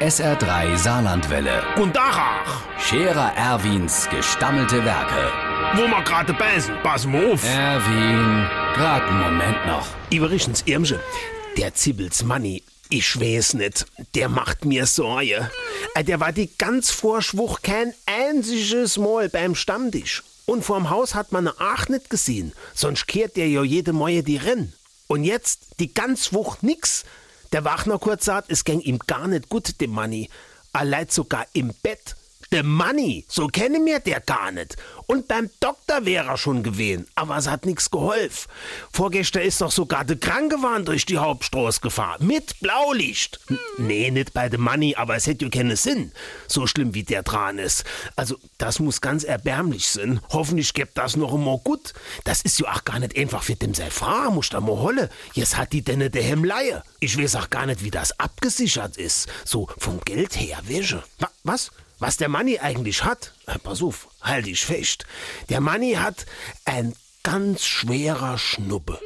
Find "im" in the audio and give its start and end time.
31.54-31.72